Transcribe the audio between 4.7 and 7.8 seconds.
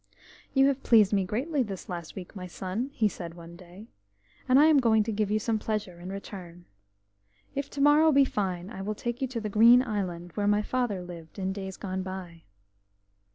going to give you some pleasure in return. If